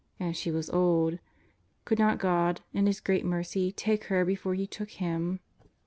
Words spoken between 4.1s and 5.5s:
before He took him?